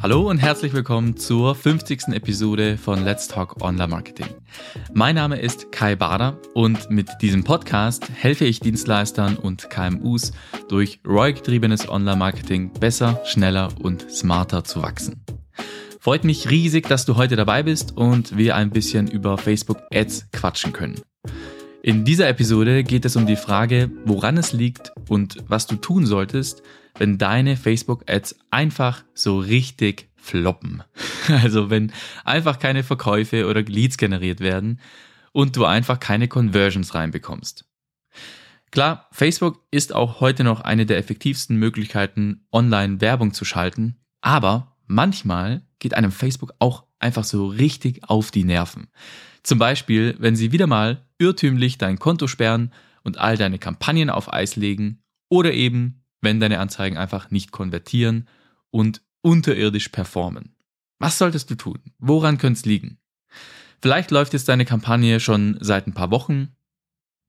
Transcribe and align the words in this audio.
Hallo 0.00 0.28
und 0.28 0.38
herzlich 0.38 0.72
willkommen 0.72 1.16
zur 1.16 1.54
50. 1.54 2.08
Episode 2.14 2.76
von 2.76 3.04
Let's 3.04 3.28
Talk 3.28 3.62
Online 3.62 3.86
Marketing. 3.86 4.26
Mein 4.92 5.14
Name 5.14 5.38
ist 5.38 5.70
Kai 5.70 5.94
Bader 5.94 6.36
und 6.54 6.90
mit 6.90 7.08
diesem 7.22 7.44
Podcast 7.44 8.10
helfe 8.12 8.44
ich 8.44 8.58
Dienstleistern 8.58 9.36
und 9.36 9.70
KMUs 9.70 10.32
durch 10.68 10.98
ROI-getriebenes 11.06 11.88
Online 11.88 12.16
Marketing 12.16 12.72
besser, 12.72 13.20
schneller 13.24 13.68
und 13.80 14.10
smarter 14.10 14.64
zu 14.64 14.82
wachsen. 14.82 15.24
Freut 16.00 16.24
mich 16.24 16.50
riesig, 16.50 16.88
dass 16.88 17.04
du 17.04 17.14
heute 17.14 17.36
dabei 17.36 17.62
bist 17.62 17.96
und 17.96 18.36
wir 18.36 18.56
ein 18.56 18.70
bisschen 18.70 19.06
über 19.06 19.38
Facebook 19.38 19.78
Ads 19.94 20.32
quatschen 20.32 20.72
können. 20.72 21.00
In 21.86 22.06
dieser 22.06 22.30
Episode 22.30 22.82
geht 22.82 23.04
es 23.04 23.14
um 23.14 23.26
die 23.26 23.36
Frage, 23.36 23.90
woran 24.06 24.38
es 24.38 24.54
liegt 24.54 24.90
und 25.10 25.36
was 25.48 25.66
du 25.66 25.76
tun 25.76 26.06
solltest, 26.06 26.62
wenn 26.96 27.18
deine 27.18 27.58
Facebook-Ads 27.58 28.36
einfach 28.50 29.04
so 29.12 29.38
richtig 29.38 30.08
floppen. 30.16 30.82
Also 31.28 31.68
wenn 31.68 31.92
einfach 32.24 32.58
keine 32.58 32.84
Verkäufe 32.84 33.46
oder 33.46 33.60
Leads 33.60 33.98
generiert 33.98 34.40
werden 34.40 34.80
und 35.32 35.56
du 35.56 35.66
einfach 35.66 36.00
keine 36.00 36.26
Conversions 36.26 36.94
reinbekommst. 36.94 37.66
Klar, 38.70 39.06
Facebook 39.12 39.60
ist 39.70 39.94
auch 39.94 40.20
heute 40.20 40.42
noch 40.42 40.62
eine 40.62 40.86
der 40.86 40.96
effektivsten 40.96 41.58
Möglichkeiten, 41.58 42.46
online 42.50 43.02
Werbung 43.02 43.34
zu 43.34 43.44
schalten, 43.44 43.98
aber 44.22 44.78
manchmal 44.86 45.66
geht 45.84 45.94
einem 45.94 46.12
Facebook 46.12 46.54
auch 46.60 46.84
einfach 46.98 47.24
so 47.24 47.46
richtig 47.46 48.08
auf 48.08 48.30
die 48.30 48.44
Nerven. 48.44 48.88
Zum 49.42 49.58
Beispiel, 49.58 50.16
wenn 50.18 50.34
sie 50.34 50.50
wieder 50.50 50.66
mal 50.66 51.06
irrtümlich 51.18 51.76
dein 51.76 51.98
Konto 51.98 52.26
sperren 52.26 52.72
und 53.02 53.18
all 53.18 53.36
deine 53.36 53.58
Kampagnen 53.58 54.08
auf 54.08 54.32
Eis 54.32 54.56
legen 54.56 55.02
oder 55.28 55.52
eben 55.52 56.02
wenn 56.22 56.40
deine 56.40 56.58
Anzeigen 56.58 56.96
einfach 56.96 57.30
nicht 57.30 57.52
konvertieren 57.52 58.26
und 58.70 59.02
unterirdisch 59.20 59.90
performen. 59.90 60.56
Was 60.98 61.18
solltest 61.18 61.50
du 61.50 61.54
tun? 61.54 61.80
Woran 61.98 62.38
könnte 62.38 62.60
es 62.60 62.64
liegen? 62.64 62.96
Vielleicht 63.82 64.10
läuft 64.10 64.32
jetzt 64.32 64.48
deine 64.48 64.64
Kampagne 64.64 65.20
schon 65.20 65.58
seit 65.60 65.86
ein 65.86 65.92
paar 65.92 66.10
Wochen. 66.10 66.56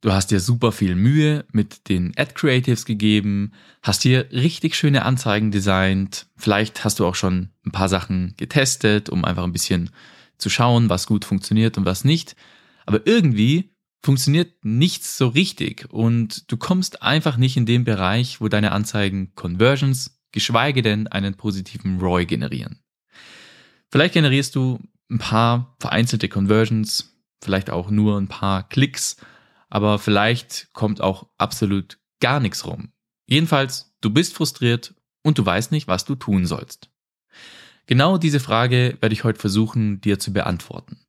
Du 0.05 0.13
hast 0.13 0.29
dir 0.29 0.39
super 0.39 0.71
viel 0.71 0.93
Mühe 0.93 1.45
mit 1.51 1.89
den 1.89 2.13
Ad 2.15 2.33
Creatives 2.35 2.85
gegeben, 2.85 3.53
hast 3.81 4.03
hier 4.03 4.31
richtig 4.31 4.75
schöne 4.75 5.03
Anzeigen 5.03 5.49
designt. 5.49 6.27
Vielleicht 6.37 6.83
hast 6.83 6.99
du 6.99 7.07
auch 7.07 7.15
schon 7.15 7.49
ein 7.65 7.71
paar 7.71 7.89
Sachen 7.89 8.35
getestet, 8.37 9.09
um 9.09 9.25
einfach 9.25 9.43
ein 9.43 9.51
bisschen 9.51 9.89
zu 10.37 10.51
schauen, 10.51 10.89
was 10.89 11.07
gut 11.07 11.25
funktioniert 11.25 11.79
und 11.79 11.85
was 11.85 12.05
nicht. 12.05 12.35
Aber 12.85 13.07
irgendwie 13.07 13.71
funktioniert 14.03 14.63
nichts 14.63 15.17
so 15.17 15.29
richtig 15.29 15.87
und 15.89 16.51
du 16.51 16.57
kommst 16.57 17.01
einfach 17.01 17.37
nicht 17.37 17.57
in 17.57 17.65
den 17.65 17.83
Bereich, 17.83 18.39
wo 18.39 18.47
deine 18.47 18.73
Anzeigen 18.73 19.33
Conversions, 19.33 20.21
geschweige 20.31 20.83
denn 20.83 21.07
einen 21.07 21.33
positiven 21.33 21.99
ROI 21.99 22.25
generieren. 22.25 22.79
Vielleicht 23.89 24.13
generierst 24.13 24.53
du 24.55 24.77
ein 25.09 25.17
paar 25.17 25.75
vereinzelte 25.79 26.29
Conversions, 26.29 27.15
vielleicht 27.41 27.71
auch 27.71 27.89
nur 27.89 28.21
ein 28.21 28.27
paar 28.27 28.69
Klicks, 28.69 29.17
aber 29.75 29.99
vielleicht 29.99 30.69
kommt 30.71 31.01
auch 31.01 31.27
absolut 31.37 31.99
gar 32.21 32.39
nichts 32.39 32.65
rum. 32.65 32.93
Jedenfalls, 33.27 33.93
du 33.99 34.09
bist 34.09 34.33
frustriert 34.33 34.95
und 35.21 35.37
du 35.37 35.45
weißt 35.45 35.73
nicht, 35.73 35.89
was 35.89 36.05
du 36.05 36.15
tun 36.15 36.45
sollst. 36.45 36.89
Genau 37.85 38.17
diese 38.17 38.39
Frage 38.39 38.97
werde 39.01 39.11
ich 39.11 39.25
heute 39.25 39.37
versuchen, 39.37 39.99
dir 39.99 40.17
zu 40.17 40.31
beantworten. 40.31 41.01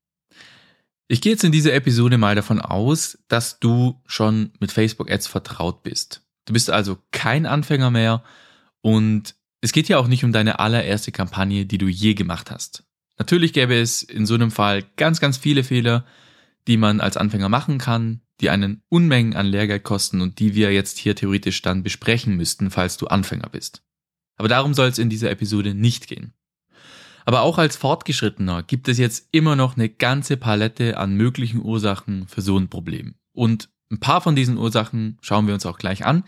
Ich 1.06 1.20
gehe 1.20 1.30
jetzt 1.30 1.44
in 1.44 1.52
dieser 1.52 1.74
Episode 1.74 2.18
mal 2.18 2.34
davon 2.34 2.60
aus, 2.60 3.16
dass 3.28 3.60
du 3.60 4.02
schon 4.04 4.50
mit 4.58 4.72
Facebook 4.72 5.12
Ads 5.12 5.28
vertraut 5.28 5.84
bist. 5.84 6.26
Du 6.46 6.52
bist 6.52 6.68
also 6.68 6.98
kein 7.12 7.46
Anfänger 7.46 7.92
mehr 7.92 8.24
und 8.80 9.36
es 9.60 9.70
geht 9.70 9.88
ja 9.88 9.98
auch 9.98 10.08
nicht 10.08 10.24
um 10.24 10.32
deine 10.32 10.58
allererste 10.58 11.12
Kampagne, 11.12 11.66
die 11.66 11.78
du 11.78 11.86
je 11.86 12.14
gemacht 12.14 12.50
hast. 12.50 12.82
Natürlich 13.16 13.52
gäbe 13.52 13.76
es 13.76 14.02
in 14.02 14.26
so 14.26 14.34
einem 14.34 14.50
Fall 14.50 14.82
ganz, 14.96 15.20
ganz 15.20 15.36
viele 15.36 15.62
Fehler, 15.62 16.04
die 16.66 16.76
man 16.76 17.00
als 17.00 17.16
Anfänger 17.16 17.48
machen 17.48 17.78
kann, 17.78 18.22
die 18.40 18.50
einen 18.50 18.82
Unmengen 18.88 19.34
an 19.34 19.46
Lehrgeld 19.46 19.84
kosten 19.84 20.20
und 20.20 20.38
die 20.38 20.54
wir 20.54 20.72
jetzt 20.72 20.98
hier 20.98 21.14
theoretisch 21.16 21.62
dann 21.62 21.82
besprechen 21.82 22.36
müssten, 22.36 22.70
falls 22.70 22.96
du 22.96 23.06
Anfänger 23.06 23.48
bist. 23.48 23.82
Aber 24.36 24.48
darum 24.48 24.74
soll 24.74 24.88
es 24.88 24.98
in 24.98 25.10
dieser 25.10 25.30
Episode 25.30 25.74
nicht 25.74 26.06
gehen. 26.06 26.34
Aber 27.24 27.40
auch 27.40 27.58
als 27.58 27.76
Fortgeschrittener 27.76 28.62
gibt 28.62 28.88
es 28.88 28.98
jetzt 28.98 29.28
immer 29.32 29.56
noch 29.56 29.76
eine 29.76 29.88
ganze 29.88 30.36
Palette 30.36 30.96
an 30.96 31.14
möglichen 31.14 31.60
Ursachen 31.62 32.28
für 32.28 32.40
so 32.40 32.56
ein 32.56 32.68
Problem. 32.68 33.16
Und 33.32 33.68
ein 33.90 33.98
paar 33.98 34.20
von 34.20 34.36
diesen 34.36 34.58
Ursachen 34.58 35.18
schauen 35.22 35.46
wir 35.46 35.54
uns 35.54 35.66
auch 35.66 35.78
gleich 35.78 36.04
an. 36.04 36.24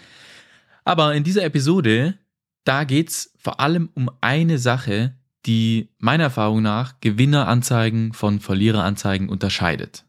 Aber 0.85 1.15
in 1.15 1.23
dieser 1.23 1.45
Episode, 1.45 2.19
da 2.65 2.85
geht's 2.85 3.33
vor 3.39 3.61
allem 3.61 3.91
um 3.95 4.11
eine 4.21 4.59
Sache, 4.59 5.15
die 5.47 5.91
meiner 5.99 6.25
Erfahrung 6.25 6.63
nach 6.63 6.99
Gewinneranzeigen 7.01 8.13
von 8.13 8.41
Verliereranzeigen 8.41 9.29
unterscheidet. 9.29 10.05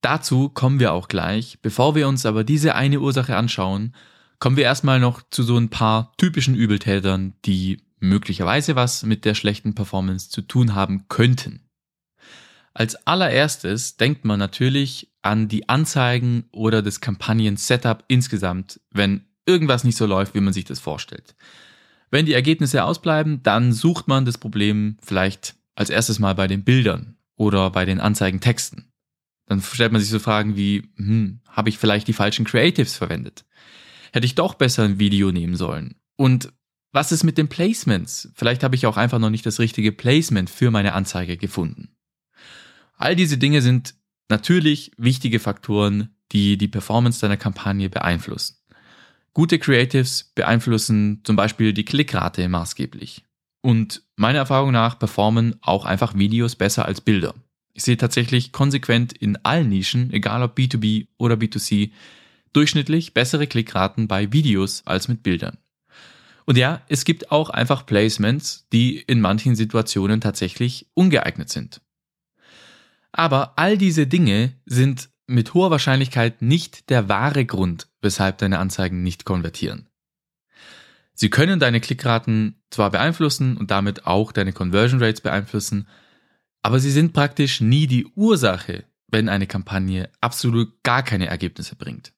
Dazu 0.00 0.48
kommen 0.48 0.80
wir 0.80 0.92
auch 0.92 1.08
gleich. 1.08 1.58
Bevor 1.60 1.94
wir 1.94 2.08
uns 2.08 2.24
aber 2.24 2.44
diese 2.44 2.74
eine 2.74 3.00
Ursache 3.00 3.36
anschauen, 3.36 3.94
kommen 4.38 4.56
wir 4.56 4.64
erstmal 4.64 4.98
noch 4.98 5.22
zu 5.30 5.42
so 5.42 5.56
ein 5.56 5.68
paar 5.68 6.12
typischen 6.16 6.54
Übeltätern, 6.54 7.34
die 7.44 7.82
möglicherweise 8.00 8.76
was 8.76 9.02
mit 9.02 9.24
der 9.24 9.34
schlechten 9.34 9.74
Performance 9.74 10.30
zu 10.30 10.40
tun 10.42 10.74
haben 10.74 11.06
könnten. 11.08 11.68
Als 12.72 13.06
allererstes 13.06 13.96
denkt 13.96 14.24
man 14.24 14.38
natürlich 14.38 15.12
an 15.22 15.48
die 15.48 15.68
Anzeigen 15.68 16.44
oder 16.52 16.82
das 16.82 17.00
Kampagnen-Setup 17.00 18.04
insgesamt, 18.08 18.80
wenn 18.90 19.26
irgendwas 19.44 19.84
nicht 19.84 19.96
so 19.96 20.06
läuft, 20.06 20.34
wie 20.34 20.40
man 20.40 20.52
sich 20.52 20.64
das 20.64 20.80
vorstellt. 20.80 21.34
Wenn 22.10 22.26
die 22.26 22.32
Ergebnisse 22.32 22.84
ausbleiben, 22.84 23.42
dann 23.42 23.72
sucht 23.72 24.08
man 24.08 24.24
das 24.24 24.38
Problem 24.38 24.96
vielleicht 25.02 25.56
als 25.74 25.90
erstes 25.90 26.18
mal 26.18 26.34
bei 26.34 26.46
den 26.46 26.64
Bildern 26.64 27.16
oder 27.36 27.70
bei 27.70 27.84
den 27.84 28.00
Anzeigentexten. 28.00 28.89
Dann 29.50 29.60
stellt 29.60 29.90
man 29.90 30.00
sich 30.00 30.10
so 30.10 30.20
Fragen 30.20 30.54
wie, 30.54 30.92
hm, 30.94 31.40
habe 31.48 31.70
ich 31.70 31.78
vielleicht 31.78 32.06
die 32.06 32.12
falschen 32.12 32.44
Creatives 32.44 32.94
verwendet? 32.94 33.44
Hätte 34.12 34.24
ich 34.24 34.36
doch 34.36 34.54
besser 34.54 34.84
ein 34.84 35.00
Video 35.00 35.32
nehmen 35.32 35.56
sollen? 35.56 35.96
Und 36.14 36.52
was 36.92 37.10
ist 37.10 37.24
mit 37.24 37.36
den 37.36 37.48
Placements? 37.48 38.30
Vielleicht 38.36 38.62
habe 38.62 38.76
ich 38.76 38.86
auch 38.86 38.96
einfach 38.96 39.18
noch 39.18 39.28
nicht 39.28 39.44
das 39.44 39.58
richtige 39.58 39.90
Placement 39.90 40.50
für 40.50 40.70
meine 40.70 40.92
Anzeige 40.92 41.36
gefunden. 41.36 41.88
All 42.96 43.16
diese 43.16 43.38
Dinge 43.38 43.60
sind 43.60 43.96
natürlich 44.28 44.92
wichtige 44.96 45.40
Faktoren, 45.40 46.14
die 46.30 46.56
die 46.56 46.68
Performance 46.68 47.20
deiner 47.20 47.36
Kampagne 47.36 47.90
beeinflussen. 47.90 48.56
Gute 49.34 49.58
Creatives 49.58 50.30
beeinflussen 50.32 51.22
zum 51.24 51.34
Beispiel 51.34 51.72
die 51.72 51.84
Klickrate 51.84 52.48
maßgeblich. 52.48 53.24
Und 53.62 54.04
meiner 54.14 54.38
Erfahrung 54.38 54.70
nach 54.70 54.96
performen 55.00 55.56
auch 55.60 55.86
einfach 55.86 56.14
Videos 56.14 56.54
besser 56.54 56.84
als 56.84 57.00
Bilder. 57.00 57.34
Ich 57.80 57.84
sehe 57.84 57.96
tatsächlich 57.96 58.52
konsequent 58.52 59.14
in 59.14 59.38
allen 59.42 59.70
Nischen, 59.70 60.12
egal 60.12 60.42
ob 60.42 60.58
B2B 60.58 61.06
oder 61.16 61.36
B2C, 61.36 61.92
durchschnittlich 62.52 63.14
bessere 63.14 63.46
Klickraten 63.46 64.06
bei 64.06 64.34
Videos 64.34 64.82
als 64.84 65.08
mit 65.08 65.22
Bildern. 65.22 65.56
Und 66.44 66.58
ja, 66.58 66.82
es 66.88 67.06
gibt 67.06 67.32
auch 67.32 67.48
einfach 67.48 67.86
Placements, 67.86 68.66
die 68.70 68.98
in 68.98 69.22
manchen 69.22 69.56
Situationen 69.56 70.20
tatsächlich 70.20 70.88
ungeeignet 70.92 71.48
sind. 71.48 71.80
Aber 73.12 73.54
all 73.56 73.78
diese 73.78 74.06
Dinge 74.06 74.52
sind 74.66 75.08
mit 75.26 75.54
hoher 75.54 75.70
Wahrscheinlichkeit 75.70 76.42
nicht 76.42 76.90
der 76.90 77.08
wahre 77.08 77.46
Grund, 77.46 77.88
weshalb 78.02 78.36
deine 78.36 78.58
Anzeigen 78.58 79.02
nicht 79.02 79.24
konvertieren. 79.24 79.88
Sie 81.14 81.30
können 81.30 81.58
deine 81.58 81.80
Klickraten 81.80 82.60
zwar 82.68 82.90
beeinflussen 82.90 83.56
und 83.56 83.70
damit 83.70 84.04
auch 84.04 84.32
deine 84.32 84.52
Conversion 84.52 85.02
Rates 85.02 85.22
beeinflussen, 85.22 85.88
aber 86.62 86.78
sie 86.80 86.90
sind 86.90 87.12
praktisch 87.12 87.60
nie 87.60 87.86
die 87.86 88.06
Ursache, 88.14 88.84
wenn 89.08 89.28
eine 89.28 89.46
Kampagne 89.46 90.10
absolut 90.20 90.82
gar 90.82 91.02
keine 91.02 91.26
Ergebnisse 91.26 91.76
bringt. 91.76 92.12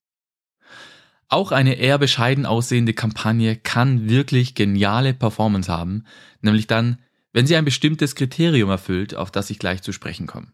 Auch 1.29 1.51
eine 1.51 1.75
eher 1.75 1.99
bescheiden 1.99 2.45
aussehende 2.45 2.93
Kampagne 2.93 3.57
kann 3.57 4.11
wirklich 4.11 4.55
geniale 4.55 5.15
Performance 5.15 5.73
haben, 5.73 6.05
nämlich 6.43 6.67
dann, 6.67 6.99
wenn 7.33 7.47
sie 7.47 7.57
ein 7.57 7.65
bestimmtes 7.65 8.15
Kriterium 8.15 8.69
erfüllt, 8.69 9.15
auf 9.15 9.31
das 9.31 9.49
ich 9.49 9.59
gleich 9.59 9.81
zu 9.81 9.93
sprechen 9.93 10.27
komme. 10.27 10.53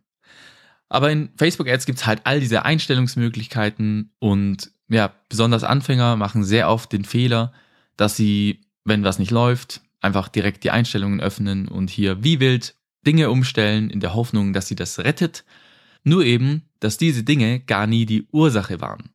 Aber 0.88 1.10
in 1.10 1.30
Facebook 1.36 1.68
Ads 1.68 1.86
gibt's 1.86 2.06
halt 2.06 2.22
all 2.24 2.40
diese 2.40 2.64
Einstellungsmöglichkeiten 2.64 4.12
und 4.20 4.70
ja, 4.88 5.12
besonders 5.28 5.64
Anfänger 5.64 6.16
machen 6.16 6.44
sehr 6.44 6.70
oft 6.70 6.92
den 6.92 7.04
Fehler, 7.04 7.52
dass 7.96 8.16
sie, 8.16 8.60
wenn 8.84 9.04
was 9.04 9.18
nicht 9.18 9.32
läuft, 9.32 9.82
einfach 10.00 10.28
direkt 10.28 10.64
die 10.64 10.70
Einstellungen 10.70 11.20
öffnen 11.20 11.68
und 11.68 11.90
hier 11.90 12.22
wie 12.22 12.40
wild 12.40 12.74
Dinge 13.06 13.30
umstellen 13.30 13.90
in 13.90 14.00
der 14.00 14.14
Hoffnung, 14.14 14.52
dass 14.52 14.68
sie 14.68 14.74
das 14.74 14.98
rettet. 14.98 15.44
Nur 16.04 16.24
eben, 16.24 16.62
dass 16.80 16.96
diese 16.96 17.24
Dinge 17.24 17.60
gar 17.60 17.86
nie 17.86 18.06
die 18.06 18.26
Ursache 18.32 18.80
waren. 18.80 19.10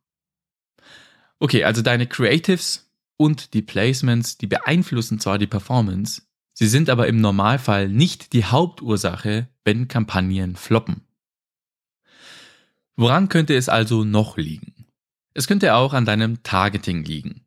Okay, 1.38 1.64
also 1.64 1.82
deine 1.82 2.06
Creatives 2.06 2.90
und 3.16 3.54
die 3.54 3.62
Placements, 3.62 4.38
die 4.38 4.46
beeinflussen 4.46 5.18
zwar 5.20 5.38
die 5.38 5.46
Performance, 5.46 6.22
sie 6.52 6.68
sind 6.68 6.90
aber 6.90 7.06
im 7.06 7.20
Normalfall 7.20 7.88
nicht 7.88 8.32
die 8.32 8.44
Hauptursache, 8.44 9.48
wenn 9.64 9.88
Kampagnen 9.88 10.56
floppen. 10.56 11.02
Woran 12.96 13.28
könnte 13.28 13.56
es 13.56 13.68
also 13.68 14.04
noch 14.04 14.36
liegen? 14.36 14.86
Es 15.32 15.48
könnte 15.48 15.74
auch 15.74 15.94
an 15.94 16.04
deinem 16.04 16.42
Targeting 16.44 17.04
liegen. 17.04 17.44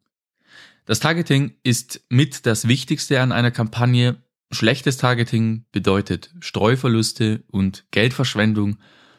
Das 0.86 1.00
Targeting 1.00 1.54
ist 1.64 2.02
mit 2.10 2.46
das 2.46 2.68
Wichtigste 2.68 3.22
an 3.22 3.32
einer 3.32 3.52
Kampagne. 3.52 4.22
Schlechtes 4.52 4.98
Targeting 4.98 5.66
bedeutet 5.72 6.34
Streuverluste 6.40 7.44
und 7.48 7.86
Geldverschwendung 7.92 8.78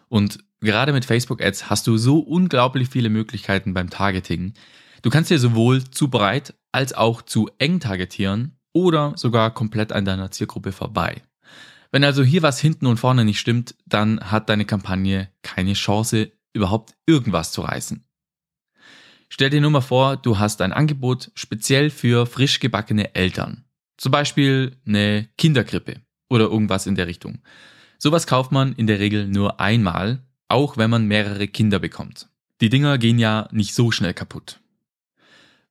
und 0.08 0.38
gerade 0.60 0.92
mit 0.92 1.04
Facebook 1.04 1.42
Ads 1.42 1.68
hast 1.68 1.86
du 1.86 1.98
so 1.98 2.20
unglaublich 2.20 2.88
viele 2.88 3.10
Möglichkeiten 3.10 3.74
beim 3.74 3.90
Targeting. 3.90 4.54
Du 5.02 5.10
kannst 5.10 5.30
dir 5.30 5.38
sowohl 5.38 5.84
zu 5.84 6.08
breit 6.08 6.54
als 6.72 6.94
auch 6.94 7.20
zu 7.20 7.50
eng 7.58 7.78
targetieren 7.78 8.56
oder 8.72 9.12
sogar 9.16 9.52
komplett 9.52 9.92
an 9.92 10.06
deiner 10.06 10.30
Zielgruppe 10.30 10.72
vorbei. 10.72 11.22
Wenn 11.90 12.04
also 12.04 12.22
hier 12.22 12.42
was 12.42 12.58
hinten 12.58 12.86
und 12.86 12.98
vorne 12.98 13.24
nicht 13.24 13.38
stimmt, 13.38 13.74
dann 13.86 14.20
hat 14.30 14.48
deine 14.48 14.64
Kampagne 14.64 15.30
keine 15.42 15.74
Chance, 15.74 16.32
überhaupt 16.54 16.94
irgendwas 17.06 17.52
zu 17.52 17.62
reißen. 17.62 18.04
Stell 19.28 19.50
dir 19.50 19.60
nur 19.60 19.70
mal 19.70 19.82
vor, 19.82 20.16
du 20.16 20.38
hast 20.38 20.62
ein 20.62 20.72
Angebot 20.72 21.30
speziell 21.34 21.90
für 21.90 22.24
frisch 22.26 22.60
gebackene 22.60 23.14
Eltern. 23.14 23.67
Zum 23.98 24.12
Beispiel 24.12 24.76
eine 24.86 25.28
Kinderkrippe 25.36 25.96
oder 26.30 26.46
irgendwas 26.46 26.86
in 26.86 26.94
der 26.94 27.06
Richtung. 27.06 27.40
Sowas 27.98 28.26
kauft 28.26 28.52
man 28.52 28.72
in 28.72 28.86
der 28.86 28.98
Regel 28.98 29.28
nur 29.28 29.60
einmal, 29.60 30.22
auch 30.48 30.78
wenn 30.78 30.88
man 30.88 31.06
mehrere 31.06 31.48
Kinder 31.48 31.78
bekommt. 31.78 32.30
Die 32.62 32.70
Dinger 32.70 32.96
gehen 32.96 33.18
ja 33.18 33.48
nicht 33.52 33.74
so 33.74 33.90
schnell 33.90 34.14
kaputt. 34.14 34.60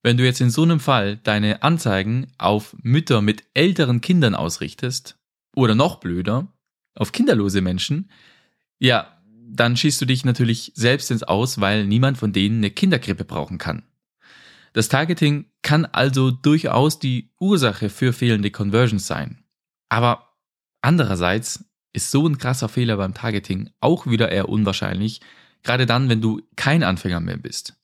Wenn 0.03 0.17
du 0.17 0.23
jetzt 0.23 0.41
in 0.41 0.51
so 0.51 0.61
einem 0.61 0.79
Fall 0.79 1.17
deine 1.17 1.63
Anzeigen 1.63 2.27
auf 2.37 2.75
Mütter 2.83 3.21
mit 3.21 3.43
älteren 3.55 4.01
Kindern 4.01 4.35
ausrichtest, 4.35 5.17
oder 5.57 5.73
noch 5.73 5.99
blöder, 5.99 6.47
auf 6.93 7.11
kinderlose 7.11 7.61
Menschen, 7.61 8.11
ja, 8.79 9.19
dann 9.49 9.75
schießt 9.75 9.99
du 9.99 10.05
dich 10.05 10.23
natürlich 10.23 10.71
selbst 10.75 11.09
ins 11.09 11.23
Aus, 11.23 11.59
weil 11.59 11.87
niemand 11.87 12.17
von 12.17 12.31
denen 12.31 12.57
eine 12.57 12.69
Kinderkrippe 12.69 13.25
brauchen 13.25 13.57
kann. 13.57 13.83
Das 14.73 14.87
Targeting 14.87 15.45
kann 15.67 15.83
also 15.83 16.31
durchaus 16.31 16.97
die 16.97 17.29
Ursache 17.41 17.89
für 17.89 18.13
fehlende 18.13 18.51
Conversions 18.51 19.05
sein. 19.05 19.43
Aber 19.89 20.33
andererseits 20.81 21.65
ist 21.91 22.09
so 22.09 22.25
ein 22.25 22.37
krasser 22.37 22.69
Fehler 22.69 22.95
beim 22.95 23.13
Targeting 23.13 23.71
auch 23.81 24.07
wieder 24.07 24.31
eher 24.31 24.47
unwahrscheinlich, 24.47 25.19
gerade 25.63 25.85
dann, 25.85 26.07
wenn 26.07 26.21
du 26.21 26.41
kein 26.55 26.83
Anfänger 26.83 27.19
mehr 27.19 27.35
bist. 27.35 27.75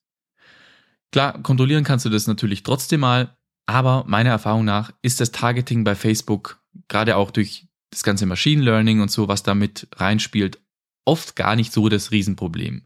Klar, 1.11 1.43
kontrollieren 1.43 1.83
kannst 1.83 2.05
du 2.05 2.09
das 2.09 2.25
natürlich 2.25 2.63
trotzdem 2.63 3.01
mal, 3.01 3.35
aber 3.65 4.05
meiner 4.07 4.29
Erfahrung 4.29 4.63
nach 4.63 4.93
ist 5.01 5.19
das 5.19 5.33
Targeting 5.33 5.83
bei 5.83 5.95
Facebook, 5.95 6.63
gerade 6.87 7.17
auch 7.17 7.31
durch 7.31 7.67
das 7.89 8.03
ganze 8.03 8.25
Machine 8.25 8.63
Learning 8.63 9.01
und 9.01 9.11
so, 9.11 9.27
was 9.27 9.43
damit 9.43 9.89
reinspielt, 9.97 10.57
oft 11.03 11.35
gar 11.35 11.57
nicht 11.57 11.73
so 11.73 11.89
das 11.89 12.11
Riesenproblem. 12.11 12.83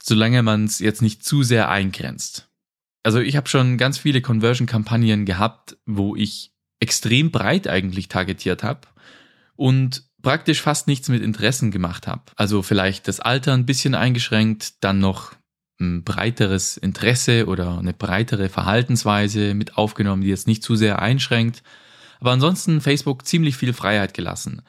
Solange 0.00 0.44
man 0.44 0.66
es 0.66 0.78
jetzt 0.78 1.02
nicht 1.02 1.24
zu 1.24 1.42
sehr 1.42 1.68
eingrenzt. 1.70 2.51
Also 3.02 3.20
ich 3.20 3.36
habe 3.36 3.48
schon 3.48 3.78
ganz 3.78 3.98
viele 3.98 4.20
Conversion-Kampagnen 4.20 5.24
gehabt, 5.24 5.76
wo 5.86 6.14
ich 6.14 6.52
extrem 6.80 7.30
breit 7.30 7.68
eigentlich 7.68 8.08
targetiert 8.08 8.62
habe 8.62 8.80
und 9.56 10.04
praktisch 10.22 10.62
fast 10.62 10.86
nichts 10.86 11.08
mit 11.08 11.22
Interessen 11.22 11.70
gemacht 11.70 12.06
habe. 12.06 12.22
Also 12.36 12.62
vielleicht 12.62 13.08
das 13.08 13.20
Alter 13.20 13.54
ein 13.54 13.66
bisschen 13.66 13.94
eingeschränkt, 13.94 14.82
dann 14.84 15.00
noch 15.00 15.32
ein 15.80 16.04
breiteres 16.04 16.76
Interesse 16.76 17.46
oder 17.46 17.78
eine 17.78 17.92
breitere 17.92 18.48
Verhaltensweise 18.48 19.54
mit 19.54 19.76
aufgenommen, 19.76 20.22
die 20.22 20.28
jetzt 20.28 20.46
nicht 20.46 20.62
zu 20.62 20.76
sehr 20.76 21.00
einschränkt. 21.00 21.62
Aber 22.20 22.30
ansonsten 22.30 22.80
Facebook 22.80 23.26
ziemlich 23.26 23.56
viel 23.56 23.72
Freiheit 23.72 24.14
gelassen. 24.14 24.62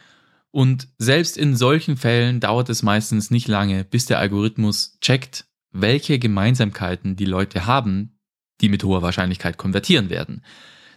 Und 0.50 0.88
selbst 0.97 1.38
in 1.38 1.56
solchen 1.56 1.97
Fällen 1.97 2.39
dauert 2.39 2.69
es 2.69 2.83
meistens 2.83 3.31
nicht 3.31 3.47
lange, 3.47 3.83
bis 3.83 4.06
der 4.06 4.19
Algorithmus 4.19 4.97
checkt, 5.01 5.45
welche 5.71 6.19
Gemeinsamkeiten 6.19 7.15
die 7.15 7.25
Leute 7.25 7.65
haben, 7.65 8.19
die 8.61 8.69
mit 8.69 8.83
hoher 8.83 9.01
Wahrscheinlichkeit 9.01 9.57
konvertieren 9.57 10.09
werden. 10.09 10.44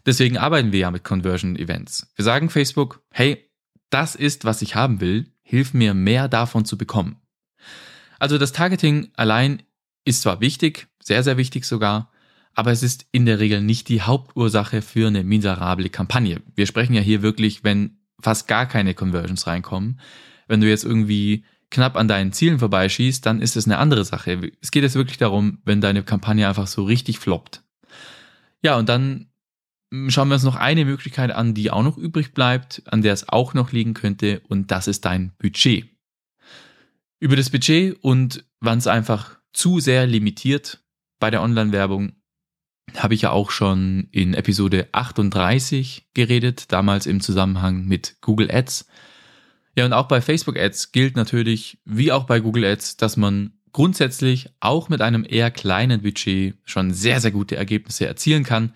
Deswegen 0.05 0.39
arbeiten 0.39 0.73
wir 0.73 0.81
ja 0.81 0.91
mit 0.91 1.05
Conversion 1.05 1.57
Events. 1.57 2.07
Wir 2.15 2.25
sagen 2.25 2.49
Facebook, 2.49 3.03
hey, 3.11 3.51
das 3.91 4.15
ist, 4.15 4.45
was 4.45 4.63
ich 4.63 4.75
haben 4.75 5.01
will, 5.01 5.33
hilf 5.43 5.75
mir 5.75 5.95
mehr 5.95 6.29
davon 6.29 6.65
zu 6.65 6.79
bekommen. 6.79 7.21
Also 8.19 8.39
das 8.39 8.53
Targeting 8.53 9.11
allein 9.17 9.63
ist 10.05 10.23
zwar 10.23 10.41
wichtig, 10.41 10.89
sehr, 11.01 11.23
sehr 11.23 11.37
wichtig 11.37 11.65
sogar, 11.65 12.11
aber 12.55 12.73
es 12.73 12.83
ist 12.83 13.07
in 13.13 13.27
der 13.27 13.39
Regel 13.39 13.61
nicht 13.61 13.89
die 13.89 14.03
Hauptursache 14.03 14.81
für 14.81 15.09
eine 15.09 15.25
miserable 15.25 15.91
Kampagne. 15.91 16.41
Wir 16.55 16.67
sprechen 16.67 16.95
ja 16.95 17.03
hier 17.03 17.23
wirklich, 17.23 17.65
wenn 17.65 17.99
fast 18.21 18.49
gar 18.49 18.67
keine 18.67 18.95
Conversions 18.95 19.47
reinkommen. 19.47 20.01
Wenn 20.49 20.61
du 20.61 20.69
jetzt 20.69 20.85
irgendwie 20.85 21.45
knapp 21.71 21.97
an 21.97 22.09
deinen 22.09 22.33
Zielen 22.33 22.59
vorbeischießt, 22.59 23.25
dann 23.27 23.41
ist 23.41 23.57
es 23.57 23.67
eine 23.67 23.79
andere 23.79 24.05
Sache. 24.05 24.53
Es 24.61 24.71
geht 24.71 24.83
jetzt 24.83 24.95
wirklich 24.95 25.19
darum, 25.19 25.59
wenn 25.65 25.81
deine 25.81 26.03
Kampagne 26.03 26.49
einfach 26.49 26.67
so 26.67 26.85
richtig 26.85 27.19
floppt. 27.19 27.63
Ja, 28.63 28.77
und 28.77 28.89
dann 28.89 29.31
schauen 30.09 30.29
wir 30.29 30.35
uns 30.35 30.43
noch 30.43 30.57
eine 30.57 30.85
Möglichkeit 30.85 31.31
an, 31.31 31.55
die 31.55 31.71
auch 31.71 31.83
noch 31.83 31.97
übrig 31.97 32.35
bleibt, 32.35 32.83
an 32.87 33.03
der 33.03 33.13
es 33.13 33.29
auch 33.29 33.55
noch 33.55 33.73
liegen 33.73 33.95
könnte, 33.95 34.41
und 34.49 34.71
das 34.71 34.89
ist 34.89 35.05
dein 35.05 35.33
Budget. 35.39 35.89
Über 37.19 37.37
das 37.37 37.51
Budget 37.51 37.97
und 38.03 38.45
wann 38.61 38.79
es 38.79 38.87
einfach 38.87 39.39
zu 39.53 39.81
sehr 39.81 40.07
limitiert 40.07 40.85
bei 41.19 41.31
der 41.31 41.43
Online-Werbung. 41.43 42.13
Habe 42.97 43.15
ich 43.15 43.23
ja 43.23 43.31
auch 43.31 43.51
schon 43.51 44.09
in 44.13 44.35
Episode 44.35 44.89
38 44.93 46.09
geredet, 46.15 46.71
damals 46.73 47.07
im 47.07 47.21
Zusammenhang 47.21 47.87
mit 47.87 48.17
Google 48.21 48.51
Ads. 48.51 48.87
Ja, 49.77 49.85
und 49.85 49.93
auch 49.93 50.09
bei 50.09 50.21
Facebook 50.21 50.59
Ads 50.59 50.93
gilt 50.93 51.17
natürlich, 51.17 51.79
wie 51.85 52.13
auch 52.13 52.25
bei 52.25 52.41
Google 52.41 52.65
Ads, 52.65 52.97
dass 52.97 53.17
man 53.17 53.53
grundsätzlich 53.73 54.49
auch 54.61 54.89
mit 54.89 55.03
einem 55.03 55.27
eher 55.29 55.51
kleinen 55.51 56.03
Budget 56.03 56.57
schon 56.65 56.95
sehr, 56.95 57.21
sehr 57.21 57.31
gute 57.31 57.57
Ergebnisse 57.57 58.07
erzielen 58.07 58.43
kann. 58.43 58.73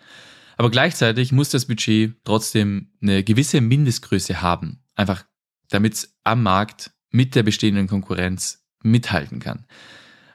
Aber 0.59 0.71
gleichzeitig 0.71 1.33
muss 1.33 1.49
das 1.49 1.65
Budget 1.65 2.15
trotzdem 2.25 2.91
eine 3.01 3.25
gewisse 3.25 3.63
Mindestgröße 3.63 4.43
haben. 4.43 4.83
Einfach 4.95 5.25
damit 5.71 5.95
es 5.95 6.15
am 6.25 6.43
Markt 6.43 6.91
mit 7.11 7.35
der 7.35 7.43
bestehenden 7.43 7.87
Konkurrenz 7.87 8.67
mithalten 8.83 9.41
kann. 9.41 9.65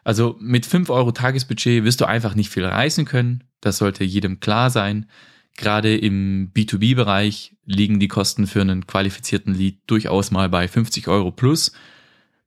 Also 0.04 0.36
mit 0.40 0.66
5 0.66 0.90
Euro 0.90 1.12
Tagesbudget 1.12 1.84
wirst 1.84 2.02
du 2.02 2.06
einfach 2.06 2.36
nicht 2.36 2.50
viel 2.50 2.66
reißen 2.66 3.06
können. 3.06 3.44
Das 3.62 3.78
sollte 3.78 4.04
jedem 4.04 4.40
klar 4.40 4.70
sein. 4.70 5.10
Gerade 5.58 5.96
im 5.96 6.52
B2B-Bereich 6.54 7.56
liegen 7.66 8.00
die 8.00 8.10
Kosten 8.10 8.46
für 8.46 8.62
einen 8.62 8.88
qualifizierten 8.88 9.54
Lead 9.54 9.80
durchaus 9.88 10.32
mal 10.32 10.50
bei 10.50 10.68
50 10.68 11.08
Euro 11.08 11.32
plus. 11.32 11.72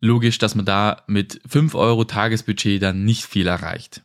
Logisch, 0.00 0.38
dass 0.38 0.54
man 0.54 0.66
da 0.66 1.02
mit 1.06 1.40
5 1.46 1.74
Euro 1.74 2.04
Tagesbudget 2.04 2.82
dann 2.82 3.04
nicht 3.04 3.24
viel 3.24 3.46
erreicht. 3.46 4.02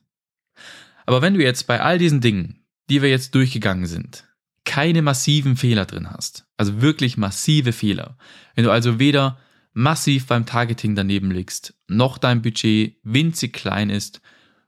Aber 1.06 1.22
wenn 1.22 1.34
du 1.34 1.44
jetzt 1.44 1.68
bei 1.68 1.82
all 1.82 1.98
diesen 1.98 2.22
Dingen, 2.22 2.64
die 2.90 3.02
wir 3.02 3.10
jetzt 3.10 3.36
durchgegangen 3.36 3.86
sind, 3.86 4.26
keine 4.66 5.02
massiven 5.02 5.58
Fehler 5.58 5.86
drin 5.86 6.10
hast, 6.10 6.46
also 6.56 6.82
wirklich 6.82 7.18
massive 7.18 7.74
Fehler, 7.74 8.18
wenn 8.56 8.64
du 8.64 8.72
also 8.72 9.00
weder 9.00 9.38
massiv 9.74 10.28
beim 10.28 10.46
Targeting 10.46 10.96
daneben 10.96 11.30
liegst, 11.30 11.74
noch 11.88 12.18
dein 12.18 12.42
Budget 12.42 12.98
winzig 13.04 13.54
klein 13.54 13.90
ist 13.90 14.22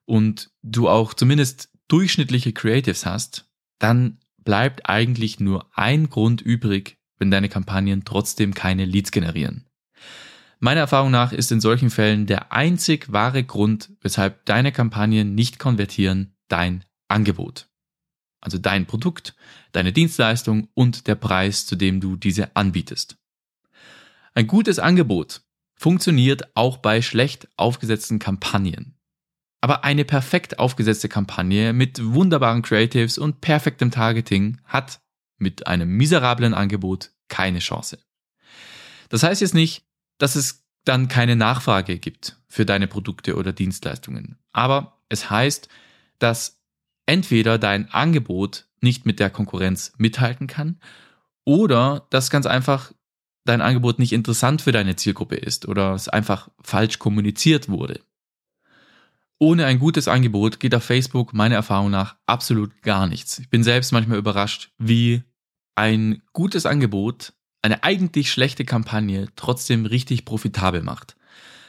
und 0.03 0.51
du 0.61 0.89
auch 0.89 1.13
zumindest 1.13 1.69
durchschnittliche 1.87 2.51
Creatives 2.51 3.05
hast, 3.05 3.49
dann 3.79 4.19
bleibt 4.45 4.87
eigentlich 4.87 5.41
nur 5.41 5.67
ein 5.77 6.09
Grund 6.09 6.41
übrig, 6.41 6.97
wenn 7.17 7.31
deine 7.31 7.49
Kampagnen 7.49 8.05
trotzdem 8.05 8.53
keine 8.53 8.85
Leads 8.85 9.11
generieren. 9.11 9.65
Meiner 10.59 10.81
Erfahrung 10.81 11.11
nach 11.11 11.33
ist 11.33 11.51
in 11.51 11.59
solchen 11.59 11.89
Fällen 11.89 12.27
der 12.27 12.53
einzig 12.53 13.11
wahre 13.11 13.43
Grund, 13.43 13.91
weshalb 14.01 14.45
deine 14.45 14.71
Kampagnen 14.71 15.35
nicht 15.35 15.59
konvertieren, 15.59 16.33
dein 16.47 16.85
Angebot. 17.07 17.67
Also 18.39 18.57
dein 18.57 18.85
Produkt, 18.85 19.35
deine 19.73 19.91
Dienstleistung 19.91 20.69
und 20.73 21.07
der 21.07 21.15
Preis, 21.15 21.65
zu 21.65 21.75
dem 21.75 21.99
du 21.99 22.15
diese 22.15 22.55
anbietest. 22.55 23.17
Ein 24.33 24.47
gutes 24.47 24.79
Angebot 24.79 25.41
funktioniert 25.75 26.55
auch 26.55 26.77
bei 26.77 27.01
schlecht 27.01 27.47
aufgesetzten 27.57 28.19
Kampagnen. 28.19 28.94
Aber 29.65 29.83
eine 29.83 30.05
perfekt 30.05 30.59
aufgesetzte 30.59 31.09
Kampagne 31.09 31.73
mit 31.73 31.99
wunderbaren 31.99 32.61
Creatives 32.61 33.17
und 33.17 33.41
perfektem 33.41 33.89
Targeting 33.89 34.61
hat 34.63 35.01
mit 35.39 35.65
einem 35.65 35.89
miserablen 35.89 36.53
Angebot 36.53 37.09
keine 37.29 37.57
Chance. 37.57 37.97
Das 39.09 39.23
heißt 39.23 39.41
jetzt 39.41 39.55
nicht, 39.55 39.83
dass 40.19 40.35
es 40.35 40.67
dann 40.83 41.07
keine 41.07 41.35
Nachfrage 41.35 41.97
gibt 41.97 42.37
für 42.47 42.63
deine 42.63 42.85
Produkte 42.85 43.37
oder 43.37 43.53
Dienstleistungen. 43.53 44.37
Aber 44.51 44.99
es 45.09 45.31
heißt, 45.31 45.67
dass 46.19 46.61
entweder 47.07 47.57
dein 47.57 47.89
Angebot 47.89 48.67
nicht 48.81 49.07
mit 49.07 49.19
der 49.19 49.31
Konkurrenz 49.31 49.93
mithalten 49.97 50.45
kann 50.45 50.79
oder 51.43 52.05
dass 52.11 52.29
ganz 52.29 52.45
einfach 52.45 52.91
dein 53.45 53.61
Angebot 53.61 53.97
nicht 53.97 54.13
interessant 54.13 54.61
für 54.61 54.71
deine 54.71 54.95
Zielgruppe 54.95 55.37
ist 55.37 55.67
oder 55.67 55.95
es 55.95 56.07
einfach 56.07 56.49
falsch 56.61 56.99
kommuniziert 56.99 57.67
wurde. 57.67 58.01
Ohne 59.39 59.65
ein 59.65 59.79
gutes 59.79 60.07
Angebot 60.07 60.59
geht 60.59 60.73
auf 60.73 60.83
Facebook 60.83 61.33
meiner 61.33 61.55
Erfahrung 61.55 61.91
nach 61.91 62.15
absolut 62.25 62.81
gar 62.81 63.07
nichts. 63.07 63.39
Ich 63.39 63.49
bin 63.49 63.63
selbst 63.63 63.91
manchmal 63.91 64.17
überrascht, 64.17 64.71
wie 64.77 65.23
ein 65.75 66.21
gutes 66.31 66.65
Angebot 66.65 67.33
eine 67.61 67.83
eigentlich 67.83 68.31
schlechte 68.31 68.63
Kampagne 68.63 69.27
trotzdem 69.35 69.85
richtig 69.85 70.23
profitabel 70.23 70.83
macht. 70.83 71.17